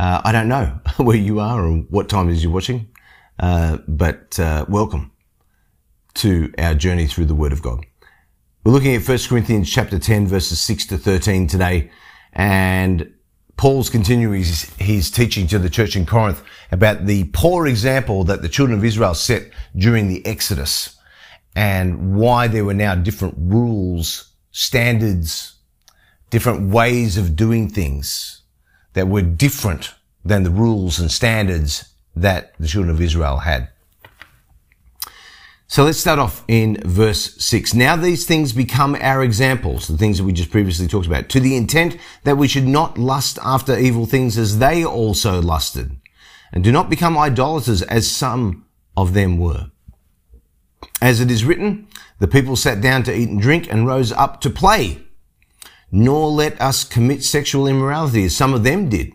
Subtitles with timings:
[0.00, 2.88] Uh, I don't know where you are and what time is you're watching,
[3.38, 5.12] uh, but uh, welcome
[6.14, 7.84] to our journey through the Word of God.
[8.64, 11.90] We're looking at 1 Corinthians chapter 10 verses 6 to 13 today,
[12.32, 13.12] and
[13.58, 18.40] Paul's continuing his, his teaching to the church in Corinth about the poor example that
[18.40, 20.96] the children of Israel set during the Exodus
[21.54, 25.56] and why there were now different rules, standards,
[26.30, 28.39] different ways of doing things
[29.00, 33.70] that were different than the rules and standards that the children of Israel had.
[35.68, 37.72] So let's start off in verse 6.
[37.72, 41.40] Now these things become our examples, the things that we just previously talked about, to
[41.40, 45.96] the intent that we should not lust after evil things as they also lusted,
[46.52, 48.66] and do not become idolaters as some
[48.98, 49.70] of them were.
[51.00, 51.88] As it is written,
[52.18, 55.00] the people sat down to eat and drink and rose up to play
[55.90, 59.12] nor let us commit sexual immorality as some of them did.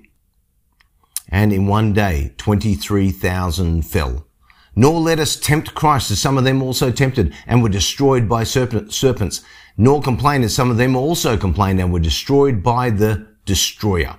[1.30, 4.28] And in one day, 23,000 fell.
[4.76, 8.44] Nor let us tempt Christ as some of them also tempted and were destroyed by
[8.44, 9.42] serpents.
[9.78, 14.18] Nor complain as some of them also complained and were destroyed by the destroyer.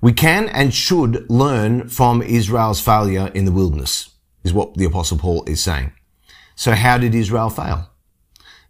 [0.00, 4.10] We can and should learn from Israel's failure in the wilderness,
[4.42, 5.92] is what the apostle Paul is saying.
[6.56, 7.91] So how did Israel fail?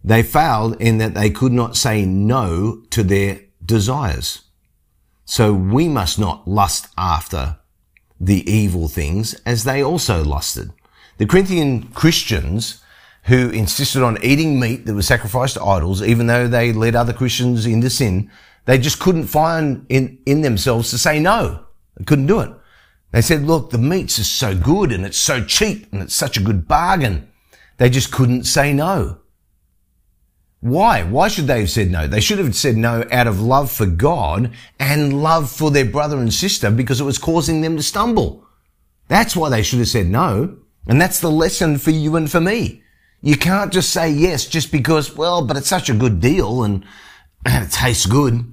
[0.03, 4.41] They failed in that they could not say no to their desires.
[5.25, 7.57] So we must not lust after
[8.19, 10.71] the evil things as they also lusted.
[11.17, 12.81] The Corinthian Christians
[13.25, 17.13] who insisted on eating meat that was sacrificed to idols, even though they led other
[17.13, 18.29] Christians into sin,
[18.65, 21.65] they just couldn't find in, in themselves to say no.
[21.95, 22.51] They couldn't do it.
[23.11, 26.35] They said, look, the meat's is so good and it's so cheap and it's such
[26.35, 27.29] a good bargain.
[27.77, 29.19] They just couldn't say no.
[30.63, 31.03] Why?
[31.03, 32.07] Why should they have said no?
[32.07, 36.17] They should have said no out of love for God and love for their brother
[36.17, 38.45] and sister because it was causing them to stumble.
[39.09, 40.57] That's why they should have said no.
[40.87, 42.81] And that's the lesson for you and for me.
[43.19, 46.85] You can't just say yes just because, well, but it's such a good deal and
[47.45, 48.52] it tastes good.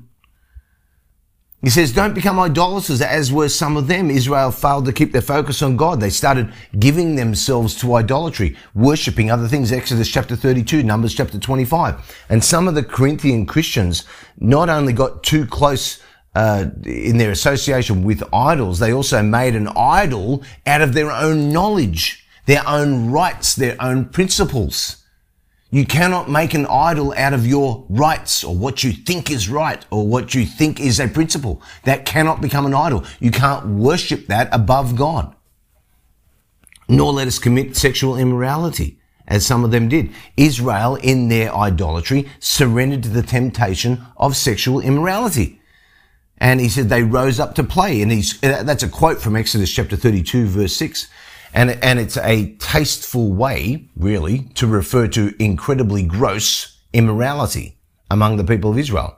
[1.62, 4.10] He says, don't become idolaters as were some of them.
[4.10, 6.00] Israel failed to keep their focus on God.
[6.00, 9.70] They started giving themselves to idolatry, worshipping other things.
[9.70, 12.24] Exodus chapter 32, Numbers chapter 25.
[12.30, 14.04] And some of the Corinthian Christians
[14.38, 16.02] not only got too close
[16.34, 21.52] uh, in their association with idols, they also made an idol out of their own
[21.52, 24.99] knowledge, their own rights, their own principles.
[25.72, 29.84] You cannot make an idol out of your rights or what you think is right
[29.90, 31.62] or what you think is a principle.
[31.84, 33.04] That cannot become an idol.
[33.20, 35.34] You can't worship that above God.
[36.88, 38.98] Nor let us commit sexual immorality,
[39.28, 40.10] as some of them did.
[40.36, 45.60] Israel, in their idolatry, surrendered to the temptation of sexual immorality.
[46.38, 48.02] And he said they rose up to play.
[48.02, 51.08] And he's, uh, that's a quote from Exodus chapter 32 verse 6.
[51.52, 57.78] And, and it's a tasteful way, really, to refer to incredibly gross immorality
[58.10, 59.16] among the people of Israel.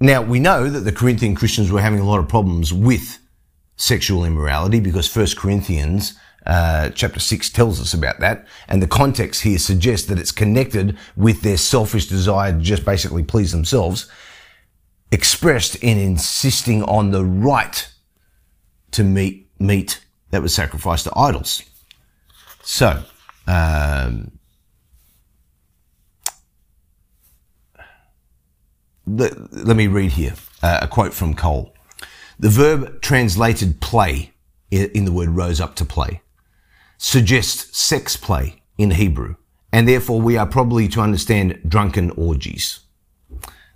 [0.00, 3.18] Now, we know that the Corinthian Christians were having a lot of problems with
[3.76, 8.46] sexual immorality because 1 Corinthians uh, chapter 6 tells us about that.
[8.68, 13.22] And the context here suggests that it's connected with their selfish desire to just basically
[13.22, 14.08] please themselves,
[15.10, 17.88] expressed in insisting on the right
[18.92, 20.05] to meet, meet
[20.36, 21.62] that was sacrificed to idols.
[22.62, 23.02] So,
[23.46, 24.32] um,
[29.06, 31.72] let, me read here uh, a quote from Cole.
[32.38, 34.34] The verb translated play
[34.70, 36.20] in the word rose up to play
[36.98, 39.36] suggests sex play in Hebrew,
[39.72, 42.80] and therefore we are probably to understand drunken orgies.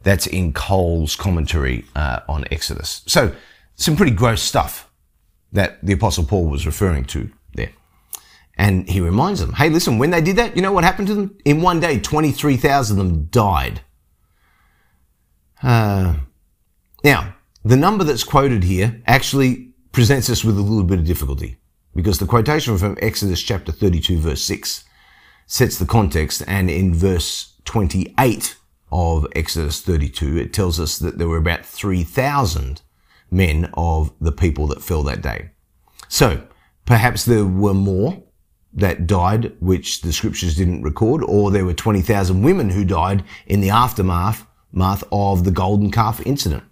[0.02, 3.00] That's in Cole's commentary uh, on Exodus.
[3.06, 3.34] So,
[3.76, 4.89] some pretty gross stuff
[5.52, 7.72] that the apostle Paul was referring to there.
[8.56, 11.14] And he reminds them, hey, listen, when they did that, you know what happened to
[11.14, 11.38] them?
[11.44, 13.80] In one day, 23,000 of them died.
[15.62, 16.16] Uh,
[17.02, 21.58] now, the number that's quoted here actually presents us with a little bit of difficulty
[21.94, 24.84] because the quotation from Exodus chapter 32 verse 6
[25.46, 28.56] sets the context and in verse 28
[28.92, 32.82] of Exodus 32, it tells us that there were about 3,000
[33.30, 35.50] men of the people that fell that day.
[36.08, 36.42] So,
[36.90, 38.20] Perhaps there were more
[38.72, 43.60] that died, which the scriptures didn't record, or there were 20,000 women who died in
[43.60, 44.44] the aftermath
[45.12, 46.64] of the golden calf incident.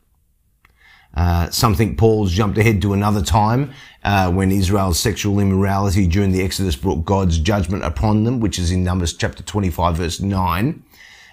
[1.15, 3.73] Uh, some think Paul's jumped ahead to another time
[4.03, 8.73] uh, when Israel's sexual immorality during the Exodus brought God's judgment upon them, which is
[8.73, 10.83] in Numbers chapter 25, verse 9.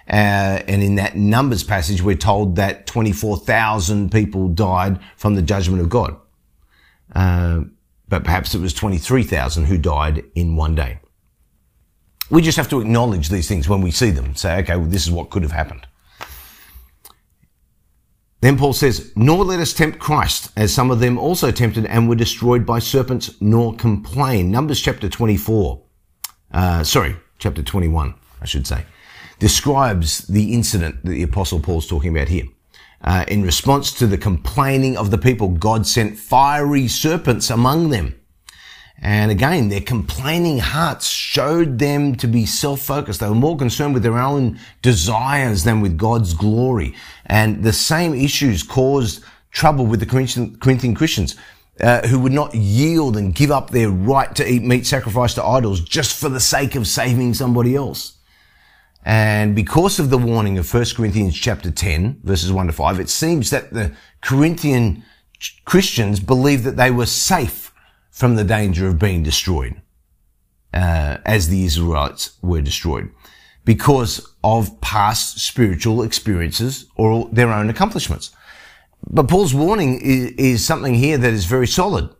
[0.08, 5.80] Uh, and in that Numbers passage, we're told that 24,000 people died from the judgment
[5.82, 6.16] of God.
[7.14, 7.62] Uh,
[8.08, 11.00] but perhaps it was 23,000 who died in one day.
[12.30, 14.34] We just have to acknowledge these things when we see them.
[14.34, 15.86] Say, okay, well, this is what could have happened.
[18.40, 22.08] Then Paul says, Nor let us tempt Christ, as some of them also tempted and
[22.08, 24.50] were destroyed by serpents, nor complain.
[24.50, 25.82] Numbers chapter 24,
[26.52, 28.84] uh, sorry, chapter 21, I should say,
[29.38, 32.44] describes the incident that the Apostle Paul's talking about here.
[33.02, 38.18] Uh, in response to the complaining of the people, God sent fiery serpents among them.
[39.00, 43.20] And again, their complaining hearts showed them to be self-focused.
[43.20, 46.94] They were more concerned with their own desires than with God's glory.
[47.26, 51.36] And the same issues caused trouble with the Corinthian Christians.
[51.78, 55.44] Uh, who would not yield and give up their right to eat meat sacrificed to
[55.44, 58.15] idols just for the sake of saving somebody else.
[59.06, 63.08] And because of the warning of 1 Corinthians chapter 10, verses 1 to 5, it
[63.08, 65.04] seems that the Corinthian
[65.64, 67.72] Christians believed that they were safe
[68.10, 69.80] from the danger of being destroyed,
[70.74, 73.08] uh, as the Israelites were destroyed,
[73.64, 78.32] because of past spiritual experiences or their own accomplishments.
[79.08, 82.10] But Paul's warning is, is something here that is very solid.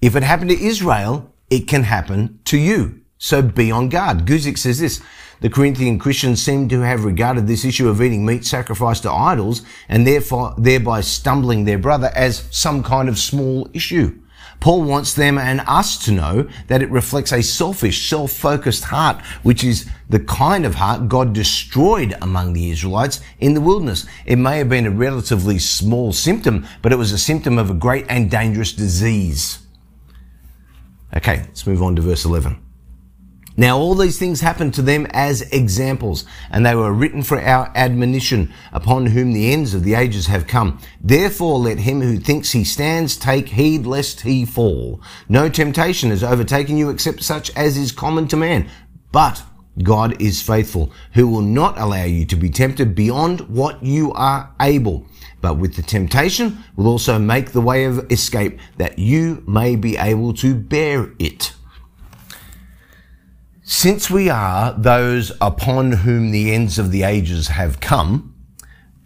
[0.00, 3.02] If it happened to Israel, it can happen to you.
[3.18, 4.26] So be on guard.
[4.26, 5.02] Guzik says this,
[5.40, 9.62] the Corinthian Christians seem to have regarded this issue of eating meat sacrificed to idols
[9.88, 14.20] and therefore thereby stumbling their brother as some kind of small issue.
[14.60, 19.62] Paul wants them and us to know that it reflects a selfish, self-focused heart, which
[19.62, 24.06] is the kind of heart God destroyed among the Israelites in the wilderness.
[24.26, 27.74] It may have been a relatively small symptom, but it was a symptom of a
[27.74, 29.60] great and dangerous disease.
[31.16, 32.67] Okay, let's move on to verse 11.
[33.58, 37.72] Now all these things happened to them as examples, and they were written for our
[37.74, 40.78] admonition, upon whom the ends of the ages have come.
[41.00, 45.02] Therefore let him who thinks he stands take heed lest he fall.
[45.28, 48.70] No temptation has overtaken you except such as is common to man.
[49.10, 49.42] But
[49.82, 54.54] God is faithful, who will not allow you to be tempted beyond what you are
[54.60, 55.04] able,
[55.40, 59.96] but with the temptation will also make the way of escape that you may be
[59.96, 61.54] able to bear it.
[63.70, 68.34] Since we are those upon whom the ends of the ages have come,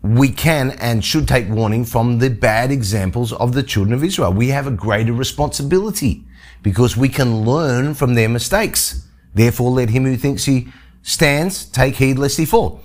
[0.02, 4.32] we can and should take warning from the bad examples of the children of Israel.
[4.32, 6.22] We have a greater responsibility
[6.62, 9.04] because we can learn from their mistakes.
[9.34, 10.68] Therefore, let him who thinks he
[11.02, 12.82] stands take heed lest he fall.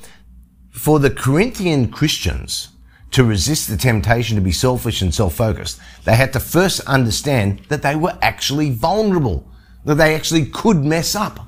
[0.71, 2.69] For the Corinthian Christians
[3.12, 7.83] to resist the temptation to be selfish and self-focused, they had to first understand that
[7.83, 9.47] they were actually vulnerable,
[9.85, 11.47] that they actually could mess up.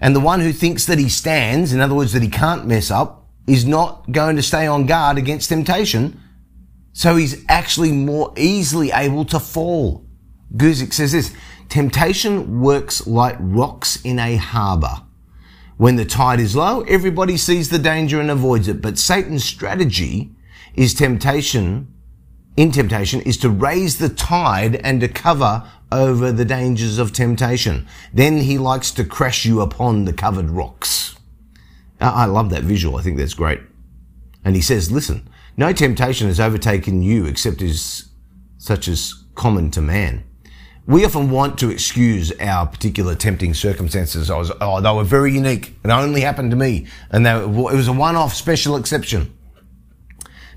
[0.00, 2.90] And the one who thinks that he stands, in other words, that he can't mess
[2.90, 6.20] up, is not going to stay on guard against temptation.
[6.92, 10.06] So he's actually more easily able to fall.
[10.56, 11.34] Guzik says this,
[11.68, 15.02] temptation works like rocks in a harbor.
[15.76, 18.82] When the tide is low, everybody sees the danger and avoids it.
[18.82, 20.30] But Satan's strategy
[20.74, 21.94] is temptation,
[22.56, 27.86] in temptation, is to raise the tide and to cover over the dangers of temptation.
[28.12, 31.16] Then he likes to crash you upon the covered rocks.
[32.00, 32.96] I love that visual.
[32.96, 33.60] I think that's great.
[34.44, 38.08] And he says, listen, no temptation has overtaken you except as
[38.56, 40.24] such as common to man.
[40.86, 44.30] We often want to excuse our particular tempting circumstances.
[44.30, 45.76] I was, oh, they were very unique.
[45.84, 46.86] It only happened to me.
[47.10, 49.36] And they, it was a one-off special exception.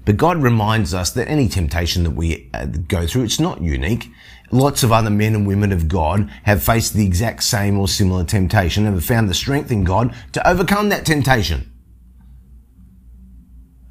[0.06, 4.12] But God reminds us that any temptation that we uh, go through, it's not unique.
[4.52, 8.24] Lots of other men and women of God have faced the exact same or similar
[8.24, 11.72] temptation and have found the strength in God to overcome that temptation.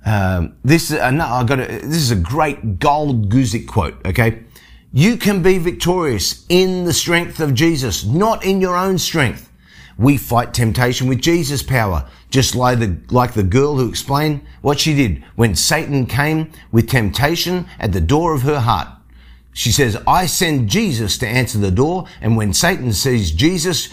[0.04, 3.94] Um, this, uh, no, I got a, this is a great gold Guzik quote.
[4.04, 4.42] Okay,
[4.92, 9.51] you can be victorious in the strength of Jesus, not in your own strength.
[9.98, 14.80] We fight temptation with Jesus' power, just like the, like the girl who explained what
[14.80, 18.88] she did when Satan came with temptation at the door of her heart.
[19.52, 22.06] She says, I send Jesus to answer the door.
[22.20, 23.90] And when Satan sees Jesus,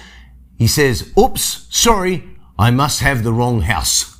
[0.57, 2.23] he says, oops, sorry,
[2.57, 4.17] I must have the wrong house.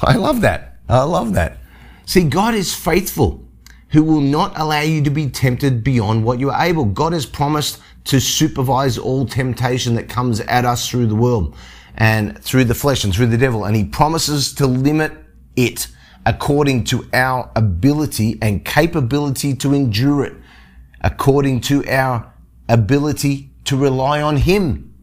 [0.00, 0.78] I love that.
[0.88, 1.58] I love that.
[2.06, 3.44] See, God is faithful.
[3.90, 6.84] who will not allow you to be tempted beyond what you are able.
[6.84, 11.56] God has promised to supervise all temptation that comes at us through the world
[11.96, 13.64] and through the flesh and through the devil.
[13.64, 15.12] And he promises to limit
[15.56, 15.88] it
[16.26, 20.34] according to our ability and capability to endure it,
[21.00, 22.32] according to our
[22.68, 24.94] ability to rely on him,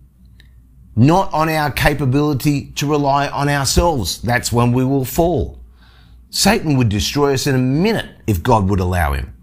[0.96, 4.22] not on our capability to rely on ourselves.
[4.22, 5.64] That's when we will fall.
[6.30, 9.37] Satan would destroy us in a minute if God would allow him.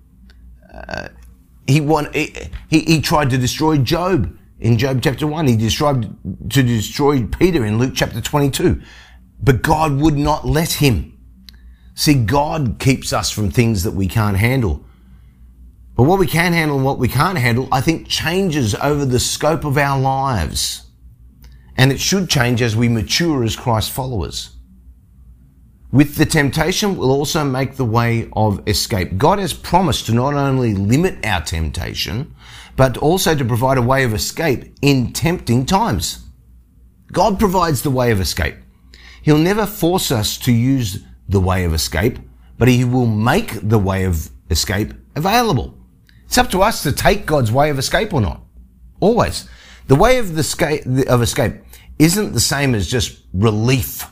[1.67, 2.35] He, won, he,
[2.69, 5.47] he, he tried to destroy Job in Job chapter 1.
[5.47, 6.15] He described
[6.53, 8.83] to destroy Peter in Luke chapter 22.
[9.43, 11.19] But God would not let him.
[11.95, 14.85] See, God keeps us from things that we can't handle.
[15.97, 19.21] But what we can handle and what we can't handle, I think changes over the
[19.21, 20.87] scope of our lives.
[21.77, 24.54] And it should change as we mature as Christ followers.
[25.95, 29.17] With the temptation will also make the way of escape.
[29.17, 32.35] God has promised to not only limit our temptation,
[32.75, 36.27] but also to provide a way of escape in tempting times.
[37.13, 38.57] God provides the way of escape.
[39.23, 40.99] He'll never force us to use
[41.29, 42.19] the way of escape,
[42.59, 45.79] but he will make the way of escape available.
[46.25, 48.43] It's up to us to take God's way of escape or not.
[48.99, 49.49] Always.
[49.87, 51.63] The way of, the escape, of escape
[52.01, 54.11] isn't the same as just relief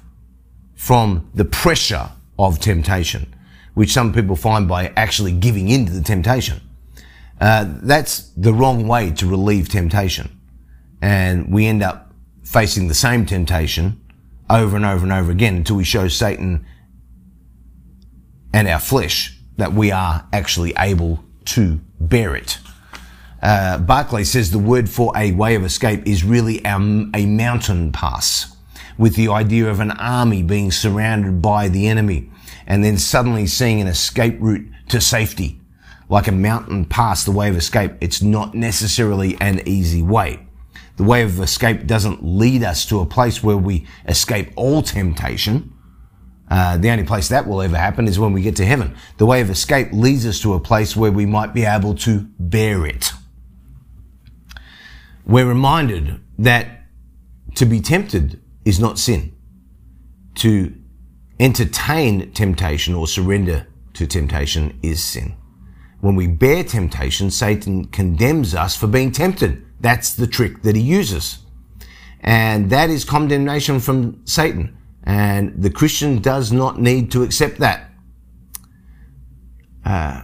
[0.83, 2.11] from the pressure
[2.41, 3.33] of temptation,
[3.75, 6.61] which some people find by actually giving in to the temptation.
[7.41, 10.41] Uh, that's the wrong way to relieve temptation.
[11.01, 12.11] And we end up
[12.43, 14.01] facing the same temptation
[14.51, 16.67] over and over and over again until we show Satan
[18.53, 22.59] and our flesh that we are actually able to bear it.
[23.41, 26.75] Uh, Barclay says the word for a way of escape is really a,
[27.15, 28.51] a mountain pass
[28.99, 32.30] with the idea of an army being surrounded by the enemy
[32.66, 35.61] and then suddenly seeing an escape route to safety,
[36.08, 37.92] like a mountain pass the way of escape.
[38.00, 40.46] It's not necessarily an easy way.
[40.96, 45.72] The way of escape doesn't lead us to a place where we escape all temptation.
[46.50, 48.94] Uh, the only place that will ever happen is when we get to heaven.
[49.16, 52.28] The way of escape leads us to a place where we might be able to
[52.38, 53.12] bear it.
[55.25, 56.82] We're reminded that
[57.54, 59.35] to be tempted is not sin.
[60.37, 60.75] To
[61.38, 65.35] entertain temptation or surrender to temptation is sin.
[66.00, 69.64] When we bear temptation, Satan condemns us for being tempted.
[69.81, 71.38] That's the trick that he uses.
[72.21, 74.76] And that is condemnation from Satan.
[75.04, 77.90] And the Christian does not need to accept that.
[79.85, 80.23] Uh,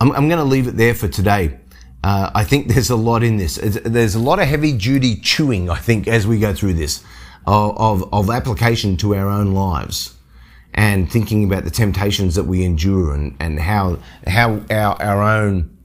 [0.00, 1.58] I'm, I'm going to leave it there for today.
[2.02, 3.56] Uh, I think there's a lot in this.
[3.56, 7.04] There's a lot of heavy duty chewing, I think, as we go through this,
[7.46, 10.14] of, of, of, application to our own lives
[10.72, 15.76] and thinking about the temptations that we endure and, and how, how our, our own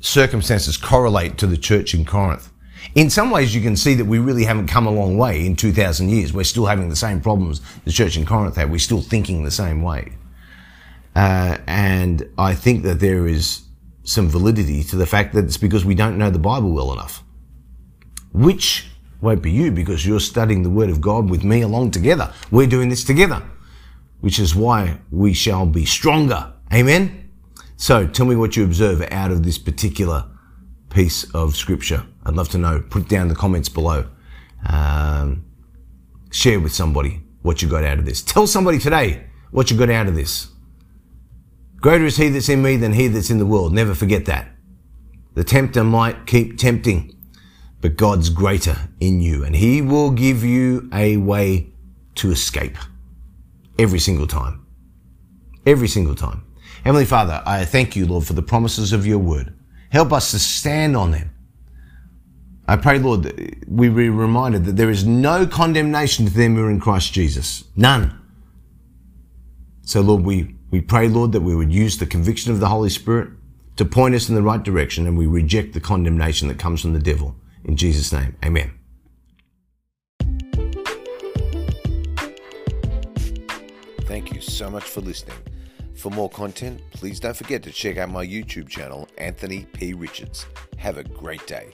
[0.00, 2.50] circumstances correlate to the church in Corinth.
[2.94, 5.56] In some ways, you can see that we really haven't come a long way in
[5.56, 6.32] 2,000 years.
[6.32, 8.70] We're still having the same problems the church in Corinth had.
[8.70, 10.12] We're still thinking the same way.
[11.16, 13.62] Uh, and I think that there is
[14.04, 17.24] some validity to the fact that it's because we don't know the Bible well enough.
[18.32, 18.86] Which
[19.20, 22.32] won't be you because you're studying the Word of God with me along together.
[22.50, 23.42] We're doing this together,
[24.20, 26.52] which is why we shall be stronger.
[26.72, 27.30] Amen.
[27.76, 30.26] So tell me what you observe out of this particular
[30.90, 32.04] piece of scripture.
[32.24, 32.80] I'd love to know.
[32.80, 34.06] Put down the comments below.
[34.68, 35.44] Um,
[36.30, 38.22] share with somebody what you got out of this.
[38.22, 40.48] Tell somebody today what you got out of this.
[41.84, 43.74] Greater is he that's in me than he that's in the world.
[43.74, 44.48] Never forget that.
[45.34, 47.14] The tempter might keep tempting,
[47.82, 51.74] but God's greater in you and he will give you a way
[52.14, 52.78] to escape
[53.78, 54.64] every single time.
[55.66, 56.46] Every single time.
[56.84, 59.52] Heavenly Father, I thank you, Lord, for the promises of your word.
[59.90, 61.34] Help us to stand on them.
[62.66, 66.64] I pray, Lord, that we be reminded that there is no condemnation to them who
[66.64, 67.64] are in Christ Jesus.
[67.76, 68.23] None.
[69.84, 72.90] So, Lord, we we pray, Lord, that we would use the conviction of the Holy
[72.90, 73.28] Spirit
[73.76, 76.94] to point us in the right direction and we reject the condemnation that comes from
[76.94, 77.36] the devil.
[77.64, 78.72] In Jesus' name, amen.
[84.02, 85.36] Thank you so much for listening.
[85.96, 89.94] For more content, please don't forget to check out my YouTube channel, Anthony P.
[89.94, 90.46] Richards.
[90.76, 91.72] Have a great day.